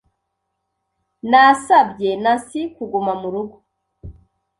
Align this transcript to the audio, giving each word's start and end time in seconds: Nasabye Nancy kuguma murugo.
Nasabye 1.29 2.09
Nancy 2.23 2.61
kuguma 2.75 3.13
murugo. 3.21 3.55